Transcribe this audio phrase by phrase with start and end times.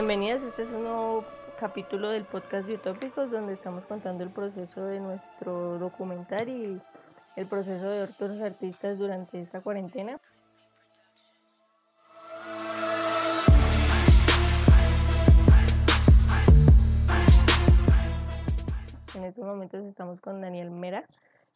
[0.00, 1.26] Bienvenidas, este es un nuevo
[1.58, 6.80] capítulo del podcast Biutópicos donde estamos contando el proceso de nuestro documental y
[7.36, 10.18] el proceso de otros artistas durante esta cuarentena.
[19.14, 21.04] En estos momentos estamos con Daniel Mera.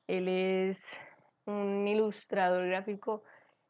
[0.07, 0.77] Él es
[1.47, 3.23] un ilustrador gráfico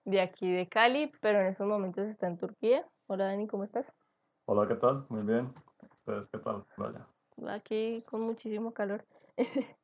[0.05, 2.85] de aquí de Cali, pero en estos momentos está en Turquía.
[3.07, 3.87] Hola Dani, ¿cómo estás?
[4.47, 5.07] Hola, ¿qué tal?
[5.09, 5.55] Muy bien.
[5.95, 6.67] ¿Ustedes qué tal?
[6.77, 6.99] Vaya.
[7.49, 9.03] Aquí con muchísimo calor.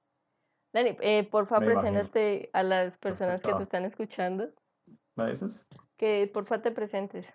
[0.75, 4.51] Dani, eh, por favor, preséntate a las personas que te están escuchando.
[5.17, 5.67] ¿Me dices?
[5.97, 7.27] Que por favor te presentes.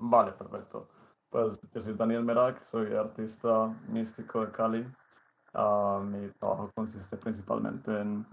[0.00, 0.88] Vale, perfecto.
[1.30, 4.86] Pues yo soy Daniel Merak, soy artista místico de Cali.
[5.54, 8.26] Uh, mi trabajo consiste principalmente en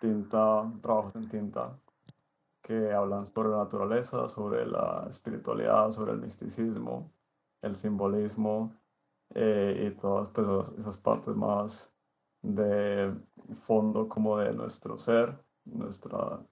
[0.00, 1.78] tinta, trabajos en tinta
[2.62, 7.12] que hablan sobre la naturaleza, sobre la espiritualidad, sobre el misticismo,
[7.62, 8.74] el simbolismo
[9.34, 11.92] eh, y todas pues, esas partes más
[12.42, 13.12] de
[13.54, 16.44] fondo como de nuestro ser, nuestra,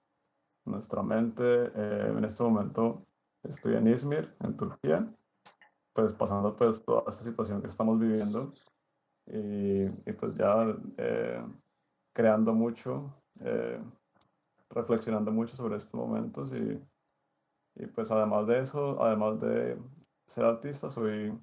[0.65, 1.71] nuestra mente.
[1.75, 3.05] Eh, en este momento
[3.43, 5.13] estoy en Izmir, en Turquía,
[5.93, 8.53] pues pasando pues toda esta situación que estamos viviendo
[9.25, 11.43] y, y pues ya eh,
[12.13, 13.81] creando mucho, eh,
[14.69, 16.81] reflexionando mucho sobre estos momentos y,
[17.75, 19.77] y pues además de eso, además de
[20.25, 21.37] ser artista, soy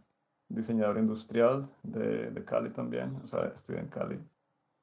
[0.49, 4.21] diseñador industrial de, de Cali también, o sea, estoy en Cali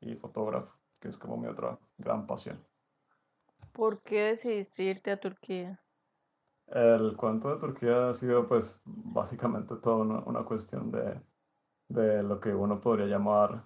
[0.02, 2.60] y fotógrafo, que es como mi otra gran pasión.
[3.72, 5.80] ¿Por qué decidiste irte a Turquía?
[6.68, 11.22] El cuento de Turquía ha sido pues básicamente toda una, una cuestión de,
[11.90, 13.64] de, lo que uno podría llamar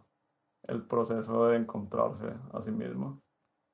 [0.63, 3.21] el proceso de encontrarse a sí mismo.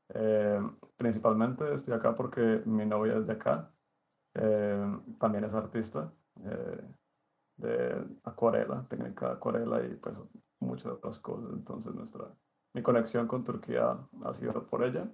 [0.10, 0.60] Eh,
[0.98, 3.72] principalmente estoy acá porque mi novia es de acá,
[4.36, 6.96] eh, también es artista eh,
[7.58, 10.20] de acuarela, técnica de acuarela y pues
[10.60, 11.52] muchas otras cosas.
[11.54, 12.36] Entonces nuestra,
[12.74, 15.10] mi conexión con Turquía ha sido por ella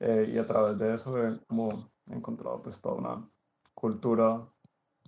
[0.00, 3.30] y a través de eso he como encontrado pues toda una
[3.74, 4.48] cultura,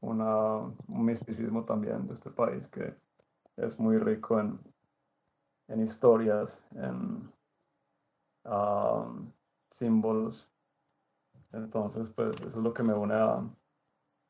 [0.02, 2.94] una, un misticismo también de este país que
[3.56, 4.60] es muy rico en,
[5.68, 7.30] en historias, en
[9.70, 10.48] símbolos.
[11.52, 13.44] Entonces, pues eso es lo que me une a,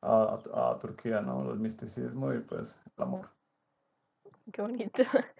[0.02, 1.52] a, a, Turquía, ¿no?
[1.52, 3.28] El misticismo y pues el amor.
[4.52, 5.02] Qué bonito.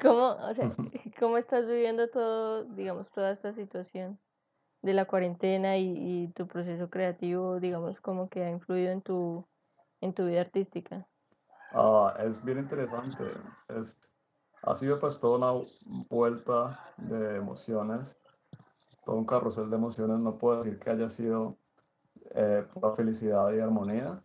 [0.00, 0.68] ¿Cómo, o sea,
[1.18, 4.18] ¿Cómo estás viviendo todo, digamos, toda esta situación
[4.82, 9.46] de la cuarentena y, y, tu proceso creativo, digamos, como que ha influido en tu,
[10.00, 11.06] en tu vida artística?
[11.72, 13.24] Ah, es bien interesante.
[13.68, 13.96] Es,
[14.62, 15.66] ha sido pues toda una
[16.08, 18.18] vuelta de emociones,
[19.04, 20.18] todo un carrusel de emociones.
[20.18, 21.56] No puedo decir que haya sido
[22.34, 24.22] eh, pura felicidad y armonía.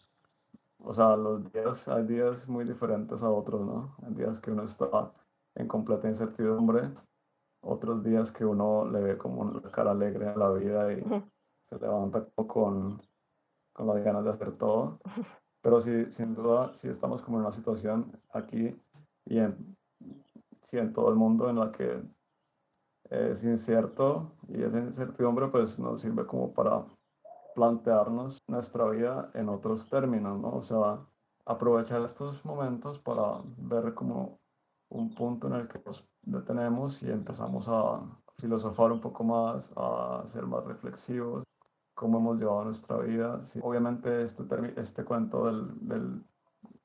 [0.79, 3.95] O sea, los días, hay días muy diferentes a otros, ¿no?
[4.05, 5.11] Hay días que uno está
[5.55, 6.91] en completa incertidumbre,
[7.61, 11.03] otros días que uno le ve como una cara alegre a la vida y
[11.63, 13.01] se levanta con,
[13.73, 14.99] con las ganas de hacer todo.
[15.61, 18.79] Pero sí, sin duda, sí estamos como en una situación aquí
[19.25, 19.74] y en,
[20.65, 22.03] sí, en todo el mundo en la que
[23.09, 26.85] es incierto y esa incertidumbre pues nos sirve como para
[27.53, 30.49] plantearnos nuestra vida en otros términos, ¿no?
[30.49, 31.05] O sea,
[31.45, 34.39] aprovechar estos momentos para ver como
[34.89, 38.01] un punto en el que nos detenemos y empezamos a
[38.35, 41.43] filosofar un poco más, a ser más reflexivos,
[41.93, 43.39] cómo hemos llevado nuestra vida.
[43.39, 44.43] Sí, obviamente este,
[44.75, 46.25] este cuento del,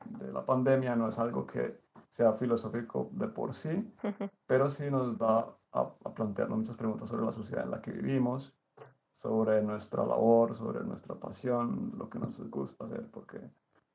[0.06, 3.94] de la pandemia no es algo que sea filosófico de por sí,
[4.46, 7.92] pero sí nos da a, a, plantearnos muchas preguntas sobre la sociedad en la que
[7.92, 8.54] vivimos,
[9.10, 13.40] sobre nuestra labor, sobre nuestra pasión, lo que nos gusta hacer, porque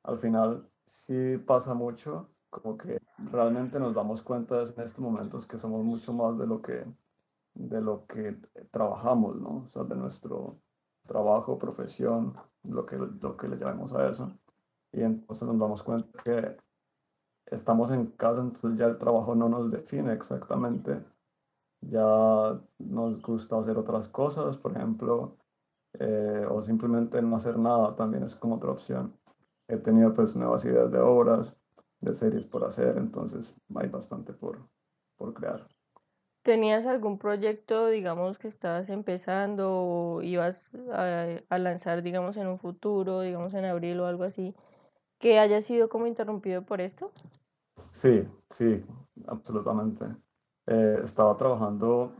[0.03, 5.57] al final sí pasa mucho, como que realmente nos damos cuenta en estos momentos que
[5.57, 6.85] somos mucho más de lo que,
[7.53, 8.39] de lo que
[8.71, 9.63] trabajamos, ¿no?
[9.65, 10.61] O sea, de nuestro
[11.05, 14.31] trabajo, profesión, lo que, lo que le llamemos a eso.
[14.91, 16.57] Y entonces nos damos cuenta que
[17.47, 21.03] estamos en casa, entonces ya el trabajo no nos define exactamente.
[21.81, 25.37] Ya nos gusta hacer otras cosas, por ejemplo,
[25.99, 29.17] eh, o simplemente no hacer nada también es como otra opción.
[29.67, 31.55] He tenido pues nuevas ideas de obras,
[32.01, 34.59] de series por hacer, entonces hay bastante por,
[35.17, 35.67] por crear.
[36.43, 42.59] ¿Tenías algún proyecto, digamos, que estabas empezando o ibas a, a, lanzar, digamos, en un
[42.59, 44.53] futuro, digamos, en abril o algo así,
[45.19, 47.11] que haya sido como interrumpido por esto?
[47.91, 48.81] Sí, sí,
[49.27, 50.05] absolutamente.
[50.67, 52.11] Eh, estaba trabajando,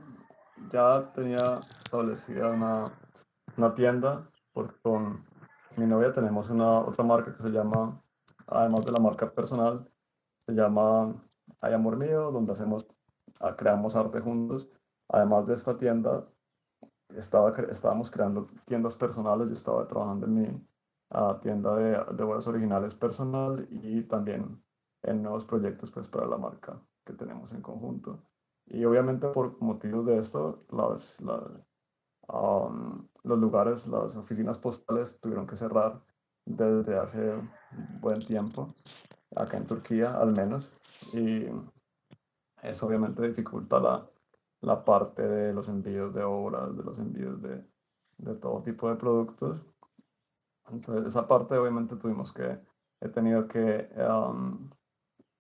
[0.72, 2.86] ya tenía establecida una,
[3.58, 5.26] una tienda, porque con
[5.78, 8.02] mi novia tenemos una otra marca que se llama
[8.48, 9.90] además de la marca personal,
[10.46, 11.16] se llama
[11.62, 12.88] Hay Amor Mío, donde hacemos,
[13.40, 14.70] ah, creamos arte juntos.
[15.10, 16.28] Además de esta tienda,
[17.16, 20.68] estaba, estábamos creando tiendas personales, yo estaba trabajando en mi
[21.10, 24.64] ah, tienda de, de obras originales personal y también
[25.04, 28.24] en nuevos proyectos pues para la marca que tenemos en conjunto.
[28.68, 35.94] Y obviamente por motivos de esto, las, los lugares, las oficinas postales tuvieron que cerrar
[36.46, 37.36] desde hace
[38.02, 38.74] buen tiempo,
[39.36, 40.72] acá en Turquía al menos,
[41.14, 41.46] y
[42.64, 44.10] eso obviamente dificulta la,
[44.62, 47.64] la parte de los envíos de obras, de los envíos de,
[48.18, 49.64] de todo tipo de productos.
[50.72, 52.60] Entonces esa parte obviamente tuvimos que,
[53.02, 53.90] he tenido que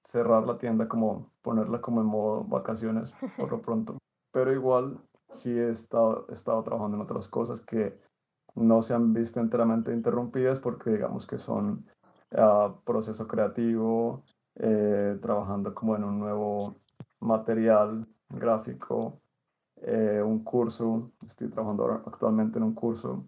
[0.04, 3.98] cerrar la tienda, como ponerla como en modo vacaciones por lo pronto.
[4.32, 8.00] Pero igual sí he estado, estado trabajando en otras cosas que
[8.54, 11.86] no se han visto enteramente interrumpidas porque digamos que son
[12.32, 14.24] uh, proceso creativo,
[14.56, 16.78] eh, trabajando como en un nuevo
[17.20, 19.20] material gráfico,
[19.82, 23.28] eh, un curso, estoy trabajando actualmente en un curso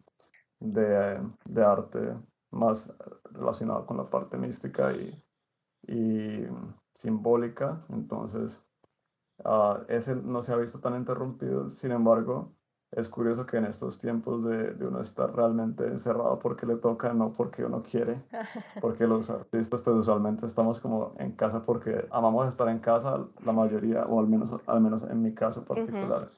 [0.59, 2.15] de, de arte
[2.51, 2.93] más
[3.31, 5.23] relacionado con la parte mística y
[5.87, 6.45] y
[6.93, 8.63] simbólica, entonces
[9.45, 12.53] uh, ese no se ha visto tan interrumpido, sin embargo,
[12.91, 17.13] es curioso que en estos tiempos de, de, uno estar realmente encerrado porque le toca,
[17.13, 18.17] no porque uno quiere,
[18.81, 23.51] porque los artistas pues usualmente estamos como en casa porque amamos estar en casa, la
[23.51, 26.29] mayoría, o al menos, al menos en mi caso particular,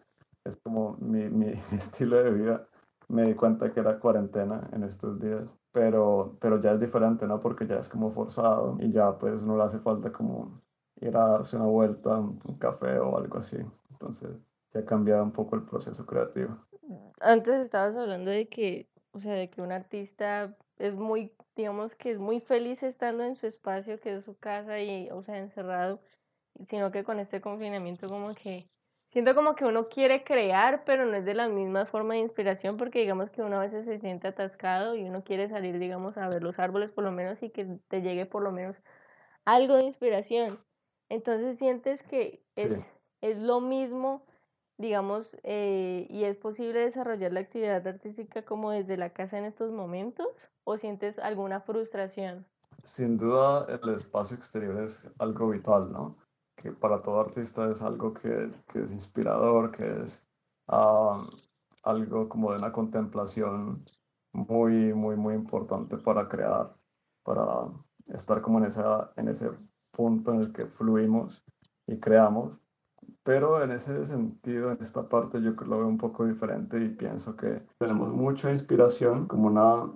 [0.44, 2.68] es como mi, mi estilo de vida
[3.10, 7.40] me di cuenta que era cuarentena en estos días, pero, pero ya es diferente, ¿no?
[7.40, 10.62] Porque ya es como forzado y ya pues no le hace falta como
[11.02, 13.58] ir a darse una vuelta, un, café o algo así.
[13.92, 16.52] Entonces ya ha cambiado un poco el proceso creativo.
[17.20, 22.12] Antes estabas hablando de que, o sea, de que un artista es muy, digamos que
[22.12, 26.00] es muy feliz estando en su espacio, que es su casa y, o sea, encerrado,
[26.70, 28.70] sino que con este confinamiento como que
[29.12, 32.78] Siento como que uno quiere crear, pero no es de la misma forma de inspiración,
[32.78, 36.30] porque digamos que uno a veces se siente atascado y uno quiere salir, digamos, a
[36.30, 38.76] ver los árboles por lo menos y que te llegue por lo menos
[39.46, 40.60] algo de inspiración.
[41.10, 42.78] Entonces sientes que es,
[43.22, 44.28] es lo mismo,
[44.78, 49.72] digamos, eh, y es posible desarrollar la actividad artística como desde la casa en estos
[49.72, 50.28] momentos,
[50.66, 52.46] o sientes alguna frustración.
[52.84, 56.16] Sin duda, el espacio exterior es algo vital, ¿no?
[56.62, 60.24] Que para todo artista es algo que, que es inspirador, que es
[61.84, 63.86] algo como de una contemplación
[64.34, 66.76] muy, muy, muy importante para crear,
[67.24, 67.46] para
[68.08, 69.50] estar como en, esa, en ese
[69.92, 71.44] punto en el que fluimos
[71.88, 72.58] y creamos.
[73.24, 77.36] Pero en ese sentido, en esta parte, yo lo veo un poco diferente y pienso
[77.36, 79.92] que tenemos mucha inspiración, como una,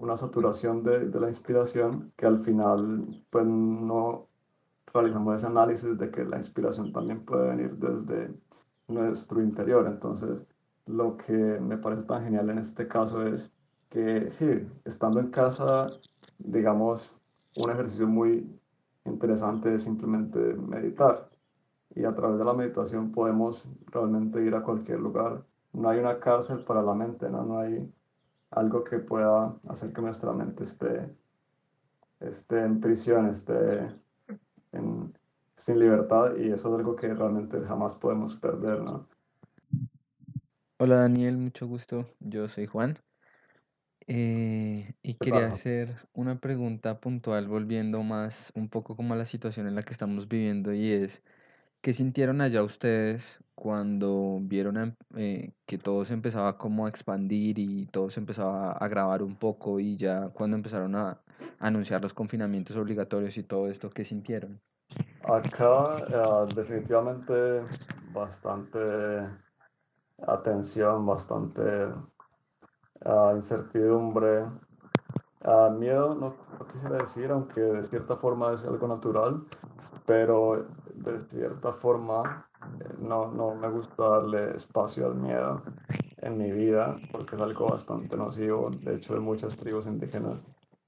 [0.00, 4.28] una saturación de, de la inspiración, que al final pues no
[4.94, 8.32] realizamos ese análisis de que la inspiración también puede venir desde
[8.88, 9.86] nuestro interior.
[9.88, 10.46] Entonces,
[10.86, 13.52] lo que me parece tan genial en este caso es
[13.88, 15.88] que sí, estando en casa,
[16.38, 17.12] digamos,
[17.56, 18.60] un ejercicio muy
[19.04, 21.30] interesante es simplemente meditar.
[21.94, 25.44] Y a través de la meditación podemos realmente ir a cualquier lugar.
[25.72, 27.92] No hay una cárcel para la mente, no, no hay
[28.50, 31.16] algo que pueda hacer que nuestra mente esté,
[32.20, 34.03] esté en prisión, esté
[35.56, 39.08] sin libertad y eso es algo que realmente jamás podemos perder, ¿no?
[40.78, 42.06] Hola Daniel, mucho gusto.
[42.20, 42.98] Yo soy Juan.
[44.06, 49.66] Eh, y quería hacer una pregunta puntual, volviendo más un poco como a la situación
[49.66, 51.22] en la que estamos viviendo y es,
[51.84, 53.22] ¿qué sintieron allá ustedes
[53.54, 58.78] cuando vieron eh, que todo se empezaba como a expandir y todo se empezaba a
[58.78, 61.20] agravar un poco y ya cuando empezaron a
[61.58, 64.62] anunciar los confinamientos obligatorios y todo esto, ¿qué sintieron?
[65.24, 67.60] Acá eh, definitivamente
[68.14, 68.78] bastante
[70.26, 71.88] atención, bastante
[73.04, 74.44] uh, incertidumbre,
[75.44, 76.34] uh, miedo, no,
[76.72, 79.44] quisiera decir, aunque de cierta forma es algo natural,
[80.06, 82.48] pero de cierta forma
[82.80, 85.62] eh, no, no me gusta darle espacio al miedo
[86.18, 88.70] en mi vida porque es algo bastante nocivo.
[88.70, 90.44] De hecho, muchas tribus indígenas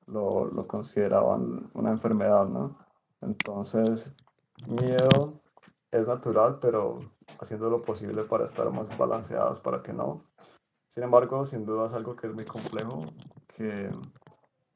[0.06, 2.76] lo, lo consideraban una enfermedad, ¿no?
[3.20, 4.16] Entonces,
[4.66, 5.40] miedo
[5.90, 6.96] es natural, pero
[7.40, 10.24] haciendo lo posible para estar más balanceados, para que no.
[10.88, 13.04] Sin embargo, sin duda es algo que es muy complejo,
[13.56, 13.88] que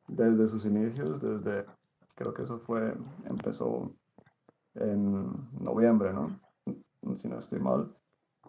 [0.09, 1.65] desde sus inicios, desde,
[2.15, 2.95] creo que eso fue,
[3.25, 3.93] empezó
[4.75, 6.41] en noviembre, ¿no?
[7.15, 7.95] Si no estoy mal.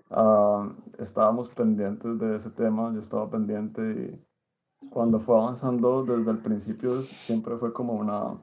[0.10, 3.82] Ah, estábamos pendientes de ese tema, yo estaba pendiente
[4.82, 8.38] y cuando fue avanzando desde el principio siempre fue como una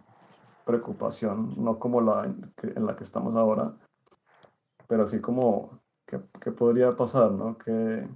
[0.64, 3.74] preocupación, no como la en la que estamos ahora,
[4.86, 7.58] pero así como qué, qué podría pasar, ¿no?
[7.58, 8.08] ¿Qué,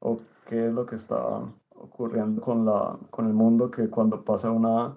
[0.00, 1.42] o qué es lo que está
[1.74, 4.96] ocurriendo con, la, con el mundo que cuando pasa una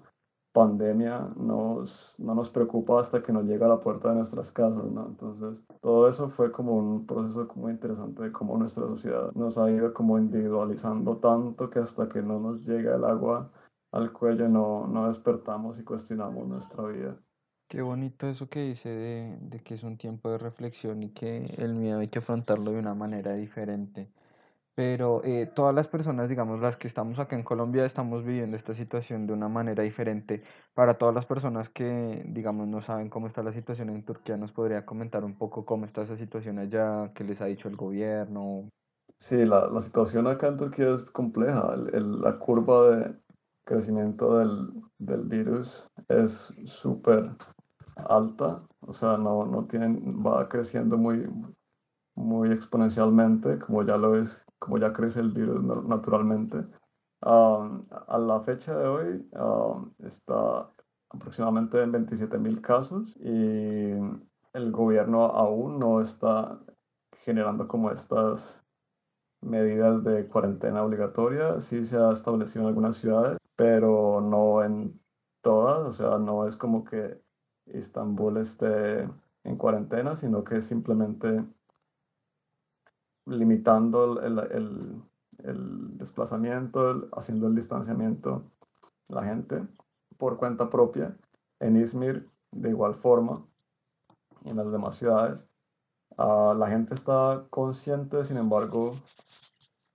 [0.51, 4.91] pandemia nos, no nos preocupa hasta que nos llega a la puerta de nuestras casas,
[4.91, 5.08] ¿no?
[5.08, 9.70] Entonces, todo eso fue como un proceso muy interesante de cómo nuestra sociedad nos ha
[9.72, 13.50] ido como individualizando tanto que hasta que no nos llega el agua
[13.91, 17.12] al cuello no, no despertamos y cuestionamos nuestra vida.
[17.67, 21.46] Qué bonito eso que dice de, de que es un tiempo de reflexión y que
[21.58, 24.12] el miedo hay que afrontarlo de una manera diferente.
[24.75, 28.74] Pero eh, todas las personas, digamos, las que estamos acá en Colombia, estamos viviendo esta
[28.74, 30.44] situación de una manera diferente.
[30.74, 34.54] Para todas las personas que, digamos, no saben cómo está la situación en Turquía, ¿nos
[34.54, 37.12] podría comentar un poco cómo está esa situación allá?
[37.13, 38.70] ¿Qué les ha dicho el gobierno?
[39.20, 41.75] Sí, la, la situación acá en Turquía es compleja.
[41.75, 43.16] La curva de
[43.66, 47.36] crecimiento del, del virus es súper
[48.10, 51.30] alta, o sea, no, no tienen, va creciendo muy,
[52.16, 56.65] muy exponencialmente, como ya lo es, como ya crece el virus naturalmente.
[57.22, 59.30] a la fecha de hoy
[60.00, 60.72] está
[61.10, 63.91] aproximadamente en 27 mil casos y
[64.53, 66.60] el gobierno aún no está
[67.25, 68.62] generando como estas
[69.41, 71.60] medidas de cuarentena obligatoria.
[71.60, 75.01] Sí se ha establecido en algunas ciudades, pero no en
[75.41, 77.15] todas, o sea, no es como que
[77.65, 79.01] Estambul esté
[79.44, 81.38] en cuarentena, sino que simplemente
[83.25, 85.04] limitando el, el,
[85.44, 88.51] el desplazamiento, haciendo el distanciamiento
[89.10, 89.68] la gente
[90.18, 91.18] por cuenta propia.
[91.60, 93.46] En Izmir, de igual forma,
[94.44, 95.46] y en las demás ciudades,
[96.18, 98.94] uh, la gente está consciente, sin embargo,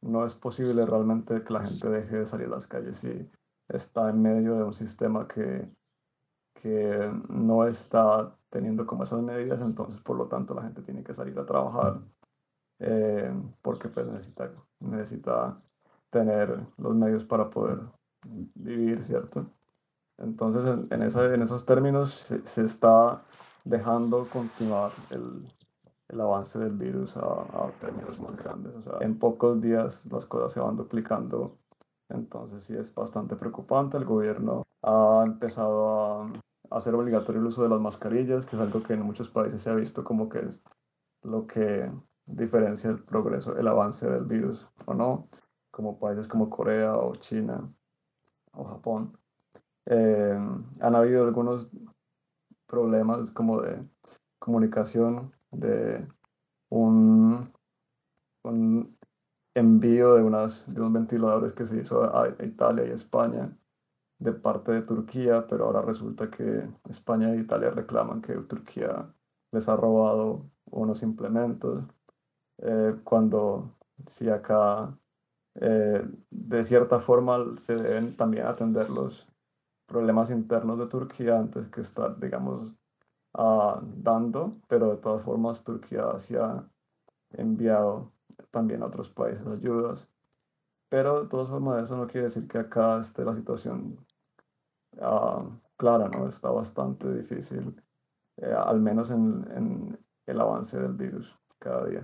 [0.01, 3.23] no es posible realmente que la gente deje de salir a las calles si
[3.69, 5.65] está en medio de un sistema que
[6.61, 11.15] que no está teniendo como esas medidas, entonces por lo tanto la gente tiene que
[11.15, 12.01] salir a trabajar
[12.79, 13.31] eh,
[13.63, 15.61] porque pues necesita, necesita
[16.11, 17.81] tener los medios para poder
[18.55, 19.51] vivir, ¿cierto?
[20.19, 23.25] Entonces en, en, esa, en esos términos se, se, está
[23.65, 25.43] dejando continuar el,
[26.09, 28.75] el avance del virus a, a, términos más grandes.
[28.75, 31.59] O sea, en pocos días las cosas se van duplicando.
[32.09, 33.97] Entonces sí es bastante preocupante.
[33.97, 36.33] El gobierno ha empezado a
[36.71, 39.71] hacer obligatorio el uso de las mascarillas, que es algo que en muchos países se
[39.71, 40.65] ha visto como que es
[41.23, 41.91] lo que
[42.27, 45.29] diferencia el progreso, el avance del virus o no,
[45.71, 47.73] como países como Corea o China
[48.53, 49.19] o Japón.
[49.87, 50.37] Eh,
[50.81, 51.69] han habido algunos
[52.67, 53.89] problemas como de
[54.39, 56.07] comunicación, de
[56.69, 57.49] un,
[58.43, 58.99] un
[59.55, 63.57] envío de, unas, de unos ventiladores que se hizo a Italia y España
[64.19, 69.15] de parte de Turquía, pero ahora resulta que España e Italia reclaman que Turquía
[69.53, 71.87] les ha robado unos implementos,
[72.59, 74.99] eh, cuando si acá
[75.55, 79.27] eh, de cierta forma se deben también atender los
[79.87, 82.77] problemas internos de Turquía antes que estar, digamos,
[83.35, 86.69] uh, dando, pero de todas formas Turquía se ha
[87.31, 88.13] enviado
[88.51, 90.11] también a otros países ayudas.
[90.89, 94.07] Pero de todas formas eso no quiere decir que acá esté la situación
[94.93, 96.29] uh, clara, ¿no?
[96.29, 97.83] Está bastante difícil,
[98.37, 102.01] eh, al menos en, en, el avance del virus cada día.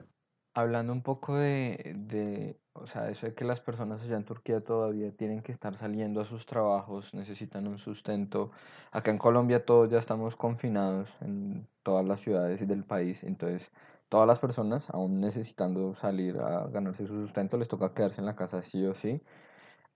[0.54, 4.60] Hablando un poco de, de, o sea, eso de que las personas allá en Turquía
[4.62, 8.50] todavía tienen que estar saliendo a sus trabajos, necesitan un sustento.
[8.90, 13.62] Acá en Colombia todos ya estamos confinados en todas las ciudades del país, entonces
[14.10, 18.36] todas las personas, aún necesitando salir a ganarse su sustento, les toca quedarse en la
[18.36, 19.22] casa sí o sí.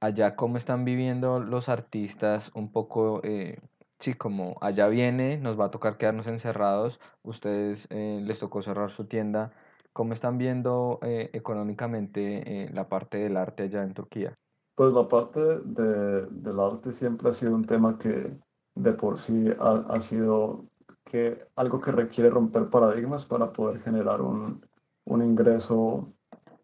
[0.01, 3.59] Allá cómo están viviendo los artistas un poco, eh,
[3.99, 8.91] sí, como allá viene, nos va a tocar quedarnos encerrados, ustedes eh, les tocó cerrar
[8.91, 9.53] su tienda,
[9.97, 14.37] ¿cómo están viendo eh, económicamente eh, la parte del arte allá en Turquía?
[14.75, 18.37] Pues la parte de, del arte siempre ha sido un tema que
[18.75, 20.67] de por sí ha, ha sido
[21.03, 24.61] que algo que requiere romper paradigmas para poder generar un,
[25.07, 26.13] un ingreso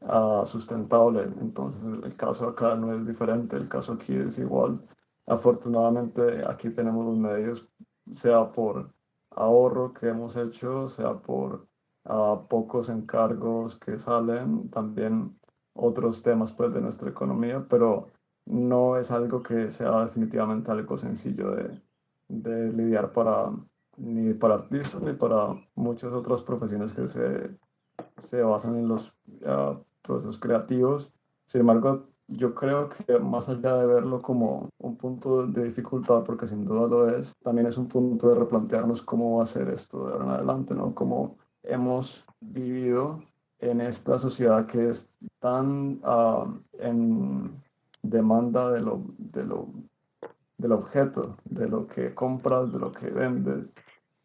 [0.02, 1.22] uh, sustentable.
[1.40, 4.74] Entonces el caso acá no es diferente, el caso aquí es igual.
[5.26, 7.72] Afortunadamente aquí tenemos los medios,
[8.10, 8.92] sea por
[9.30, 11.71] ahorro que hemos hecho, sea por
[12.04, 15.38] uh, pocos encargos que salen, también
[15.75, 18.09] otros temas pues de nuestra economía, pero
[18.47, 21.80] no es algo que sea definitivamente algo sencillo de,
[22.28, 23.44] de lidiar para
[23.97, 27.59] ni para artistas ni para muchas otras profesiones que se,
[28.18, 31.12] se basan en los uh, procesos creativos.
[31.47, 36.47] Sin embargo, yo creo que más allá de verlo como un punto de dificultad, porque
[36.47, 40.06] sin duda lo es, también es un punto de replantearnos cómo va a ser esto
[40.06, 40.94] de ahora en adelante, ¿no?
[40.94, 43.23] Cómo hemos vivido
[43.59, 46.47] en esta sociedad que es tan ah,
[46.78, 47.62] en
[48.02, 49.69] demanda de lo, de lo,
[50.59, 53.73] del objeto, de lo que compras, de lo que vendes,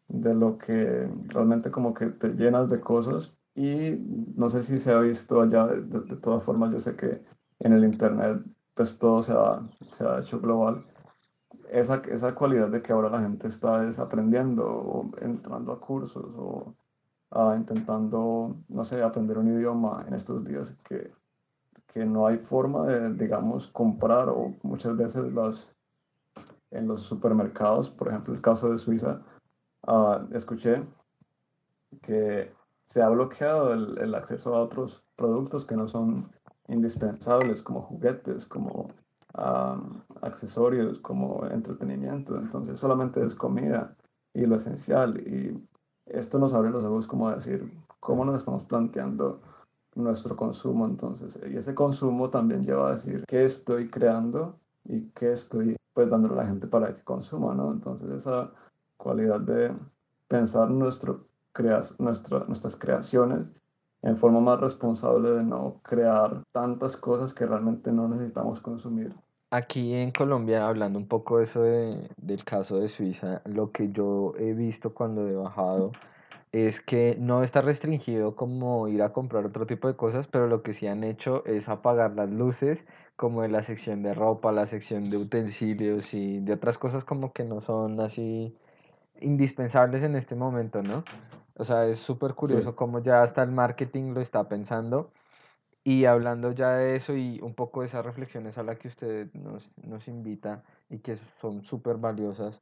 [0.08, 3.32] de lo que realmente como que te llenas de cosas.
[3.54, 3.96] Y
[4.36, 7.22] no sé si se ha visto allá, de, de todas formas, yo sé que
[7.60, 8.42] en el Internet,
[8.74, 10.84] pues todo se ha, se ha hecho global.
[11.70, 16.74] Esa, esa cualidad de que ahora la gente está desaprendiendo o entrando a cursos o
[17.56, 21.12] intentando, no sé, aprender un idioma en estos días que,
[21.86, 25.74] que no hay forma de, digamos, comprar o muchas veces las,
[26.70, 29.22] en los supermercados, por ejemplo, el caso de Suiza,
[29.86, 30.84] ah, escuché
[32.02, 32.52] que
[32.84, 36.30] se ha bloqueado el, acceso a otros productos que no son
[36.68, 38.86] indispensables como juguetes, como
[40.22, 42.36] accesorios, como entretenimiento.
[42.36, 43.94] Entonces solamente es comida
[44.32, 45.18] y lo esencial.
[45.20, 45.68] Y
[46.10, 47.68] esto nos abre los ojos como a decir
[48.00, 49.40] cómo nos estamos planteando
[49.94, 51.38] nuestro consumo entonces.
[51.50, 56.34] Y ese consumo también lleva a decir qué estoy creando y qué estoy pues dándole
[56.34, 57.72] a la gente para que consuma, ¿no?
[57.72, 58.52] Entonces esa
[58.96, 59.74] cualidad de
[60.28, 63.52] pensar nuestro, creas, nuestra, nuestras creaciones
[64.02, 69.12] en forma más responsable de no crear tantas cosas que realmente no necesitamos consumir.
[69.50, 73.90] Aquí en Colombia, hablando un poco de eso de, del caso de Suiza, lo que
[73.90, 75.92] yo he visto cuando he bajado
[76.52, 80.62] es que no está restringido como ir a comprar otro tipo de cosas, pero lo
[80.62, 82.86] que sí han hecho es apagar las luces
[83.16, 87.32] como en la sección de ropa, la sección de utensilios y de otras cosas como
[87.32, 88.54] que no son así
[89.20, 91.04] indispensables en este momento, ¿no?
[91.56, 95.10] O sea, es súper curioso cómo ya hasta el marketing lo está pensando.
[95.88, 99.32] Y hablando ya de eso y un poco de esas reflexiones a las que usted
[99.32, 102.60] nos, invita y que son súper valiosas,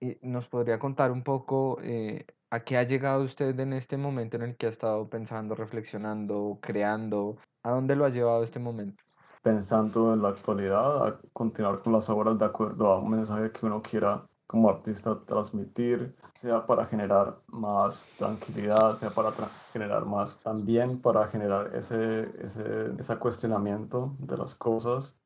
[0.00, 4.36] eh, ¿nos podría contar un poco eh, a qué ha llegado usted en este momento
[4.36, 7.38] en el que ha estado pensando, reflexionando, creando?
[7.64, 9.02] ¿A dónde lo ha llevado este momento?
[9.42, 13.66] Pensando en la actualidad, a continuar con las obras de acuerdo a un mensaje que
[13.66, 19.30] uno quiera como artista transmitir, sea para generar más tranquilidad, sea para
[19.72, 25.16] generar más, también para generar ese, ese, ese cuestionamiento de las cosas.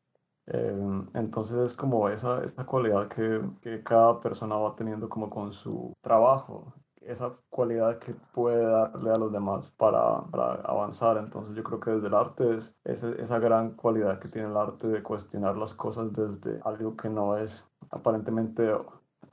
[0.47, 0.77] Eh,
[1.15, 5.95] entonces es como esa, esa cualidad que, que, cada persona va teniendo como con su
[6.03, 11.17] trabajo, esa cualidad que puede darle a los demás para, para avanzar.
[11.17, 14.57] Entonces yo creo que desde el arte es, es esa gran cualidad que tiene el
[14.59, 18.71] arte de cuestionar las cosas desde algo que no es aparentemente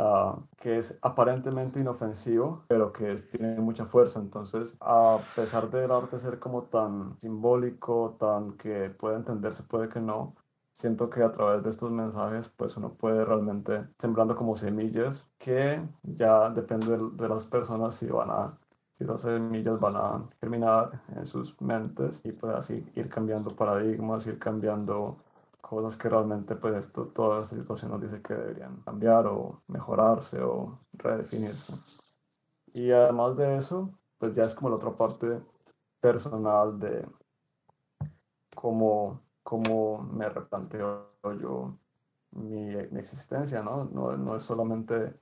[0.04, 4.20] Ah, que es aparentemente inofensivo, pero que tiene mucha fuerza.
[4.20, 10.02] Entonces, a pesar del arte ser como tan simbólico, tan que puede entenderse, puede que
[10.02, 10.36] no,
[10.74, 15.88] siento que a través de estos mensajes, pues uno puede realmente sembrando como semillas que
[16.02, 18.58] ya depende de, las personas si van a
[18.92, 24.26] si esas semillas van a germinar en sus mentes y pues así ir cambiando paradigmas,
[24.28, 25.18] ir cambiando
[25.62, 30.42] cosas que realmente pues esto, toda esta situación nos dice que deberían cambiar o mejorarse
[30.42, 31.74] o redefinirse.
[32.74, 35.42] Y además de eso, pues ya es como la otra parte
[36.00, 37.08] personal de
[38.56, 41.78] cómo, cómo me replanteo yo
[42.32, 43.86] mi, mi existencia, ¿no?
[43.86, 44.18] ¿no?
[44.18, 45.20] No, es solamente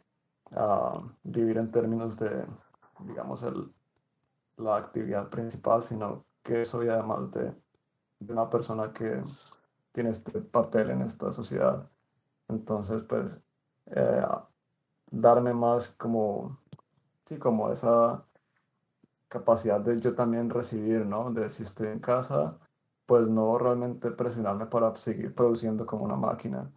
[0.55, 2.45] uh, vivir en términos de,
[2.99, 3.73] digamos, el,
[4.57, 7.53] la actividad principal, sino que soy además de,
[8.19, 9.23] de una persona que
[9.91, 11.89] tiene este papel en esta sociedad.
[12.47, 13.43] Entonces, pues,
[13.87, 14.25] eh,
[15.11, 16.59] darme más como,
[17.25, 18.25] sí, como esa
[19.27, 21.31] capacidad de yo también recibir, ¿no?
[21.31, 22.57] De si estoy en casa,
[23.05, 26.71] pues no realmente presionarme para seguir produciendo como una máquina,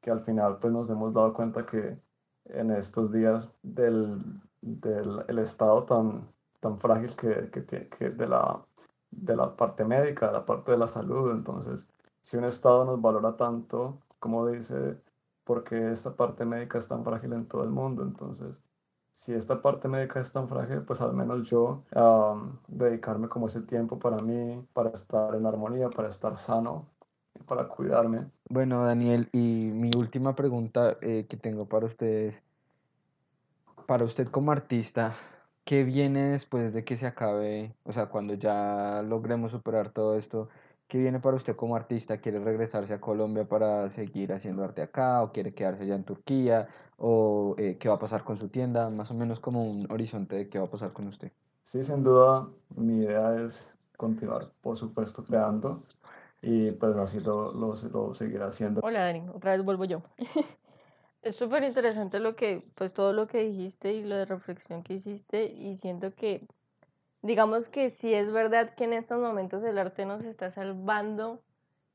[0.00, 2.00] que al final pues nos hemos dado cuenta que
[2.46, 4.18] en estos días del,
[4.60, 6.26] del el estado tan,
[6.60, 8.64] tan frágil que, que, que de, la,
[9.10, 11.88] de la parte médica, de la parte de la salud, entonces
[12.20, 14.96] si un Estado nos valora tanto, como dice,
[15.44, 18.62] porque esta parte médica es tan frágil en todo el mundo, entonces,
[19.12, 21.82] si esta parte médica es tan frágil, pues al menos yo
[22.68, 26.86] dedicarme como ese tiempo para mí, para estar en armonía, para estar sano,
[27.46, 28.26] para cuidarme.
[28.48, 32.42] Bueno, Daniel, y mi última pregunta eh, que tengo para ustedes,
[33.86, 35.16] para usted como artista,
[35.64, 40.48] ¿qué viene después de que se acabe, o sea, cuando ya logremos superar todo esto?
[40.88, 42.18] ¿Qué viene para usted como artista?
[42.18, 45.22] ¿Quiere regresarse a Colombia para seguir haciendo arte acá?
[45.22, 46.66] ¿O quiere quedarse allá en Turquía?
[46.96, 48.88] ¿O eh, qué va a pasar con su tienda?
[48.88, 51.30] Más o menos como un horizonte de qué va a pasar con usted.
[51.62, 55.82] Sí, sin duda, mi idea es continuar, por supuesto, creando.
[56.40, 58.80] y pues así lo, lo, lo seguiré haciendo.
[58.82, 60.00] Hola Dani, otra vez vuelvo yo.
[61.22, 64.94] es súper interesante lo que, pues todo lo que dijiste y lo de reflexión que
[64.94, 66.46] hiciste y siento que,
[67.22, 71.42] digamos que sí es verdad que en estos momentos el arte nos está salvando,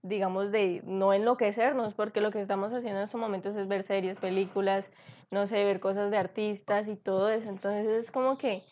[0.02, 4.18] digamos, de no enloquecernos, porque lo que estamos haciendo en estos momentos es ver series,
[4.18, 4.86] películas,
[5.32, 7.50] no sé, ver cosas de artistas y todo eso.
[7.50, 8.64] Entonces es como que,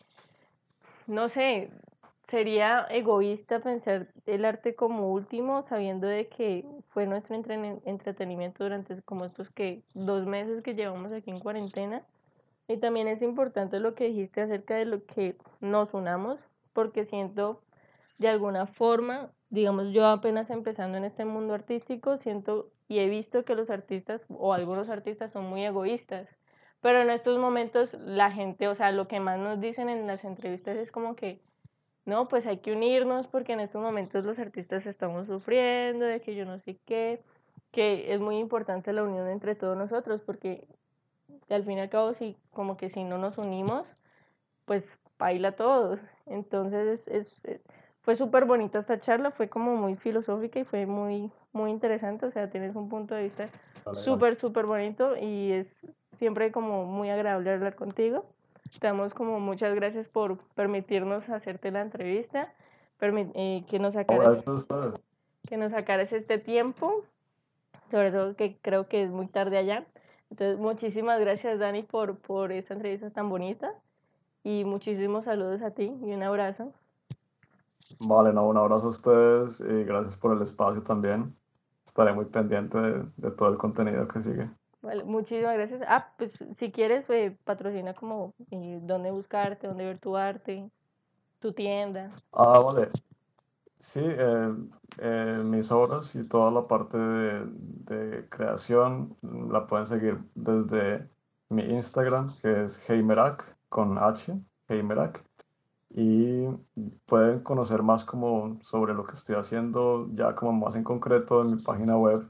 [1.07, 1.69] no sé,
[2.27, 9.25] sería egoísta pensar el arte como último, sabiendo de que fue nuestro entretenimiento durante como
[9.25, 12.03] estos que dos meses que llevamos aquí en cuarentena.
[12.71, 16.39] Y también es importante lo que dijiste acerca de lo que nos unamos,
[16.71, 17.62] porque siento
[18.17, 23.43] de alguna forma, digamos, yo apenas empezando en este mundo artístico, siento y he visto
[23.43, 26.29] que los artistas o algunos artistas son muy egoístas.
[26.79, 30.23] Pero en estos momentos la gente, o sea, lo que más nos dicen en las
[30.23, 31.41] entrevistas es como que
[32.05, 36.36] no, pues hay que unirnos porque en estos momentos los artistas estamos sufriendo, de que
[36.36, 37.21] yo no sé qué,
[37.71, 40.67] que es muy importante la unión entre todos nosotros porque
[41.53, 43.87] al fin y al cabo si como que si no nos unimos,
[44.65, 44.85] pues
[45.17, 45.99] baila todos.
[46.25, 47.43] Entonces es,
[48.01, 52.31] fue súper bonita esta charla, fue como muy filosófica y fue muy, muy interesante, o
[52.31, 53.49] sea, tienes un punto de vista
[53.93, 55.75] súper, súper bonito y es
[56.17, 58.25] siempre como muy agradable hablar contigo.
[58.71, 62.53] Estamos como muchas gracias por permitirnos hacerte la entrevista,
[63.01, 64.43] eh, que nos sacaras,
[65.47, 67.03] que nos sacaras este tiempo,
[67.89, 69.85] sobre todo que creo que es muy tarde allá.
[70.31, 73.73] Entonces, muchísimas gracias Dani por, por esta entrevista tan bonita
[74.43, 76.73] y muchísimos saludos a ti y un abrazo.
[77.99, 81.27] Vale, no, un abrazo a ustedes y gracias por el espacio también.
[81.85, 84.49] Estaré muy pendiente de todo el contenido que sigue.
[84.81, 85.81] Vale, muchísimas gracias.
[85.85, 90.71] Ah, pues si quieres, pues, patrocina como eh, dónde buscarte, dónde ver tu arte,
[91.39, 92.09] tu tienda.
[92.31, 92.89] Ah, vale.
[93.81, 94.53] Sí, eh,
[94.99, 99.17] eh, mis obras y toda la parte de, creación
[99.49, 101.09] la pueden seguir desde
[101.49, 105.25] mi Instagram, que es Heimerak, con H, Heimerak.
[105.89, 106.47] Y
[107.07, 111.51] pueden conocer más como sobre lo que estoy haciendo, ya como más en concreto en
[111.55, 112.29] mi página web,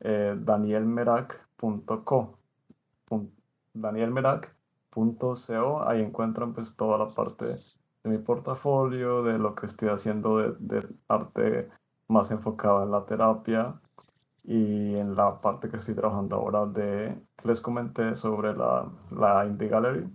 [0.00, 2.38] eh, danielmerak.co.
[3.74, 7.58] Danielmerak.co, ahí encuentran pues toda la parte
[8.02, 11.68] de mi portafolio, de lo que estoy haciendo de, arte
[12.08, 13.80] más enfocado en la terapia
[14.44, 19.46] y en la parte que estoy trabajando ahora de que les comenté sobre la, la
[19.46, 20.08] Indie Gallery,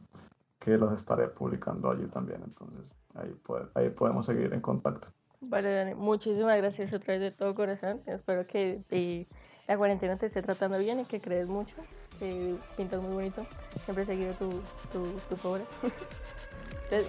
[0.59, 2.41] que los estaré publicando allí también.
[2.43, 3.33] Entonces, ahí,
[3.73, 5.07] ahí podemos seguir en contacto.
[5.39, 8.01] Vale, Dani, muchísimas gracias otra vez de todo corazón.
[8.05, 9.27] Espero que
[9.67, 11.75] la cuarentena te esté tratando bien y que crees mucho,
[12.19, 13.45] que pintas muy bonito.
[13.85, 14.49] Siempre he seguido tu,
[14.91, 15.63] tu, tu obra.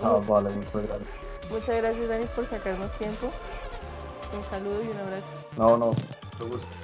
[0.03, 1.09] ah, vale, muchas gracias.
[1.51, 3.31] Muchas gracias, Dani, por sacarnos tiempo.
[4.37, 5.27] Un saludo y un abrazo.
[5.57, 5.95] No, no,
[6.39, 6.77] te gusto.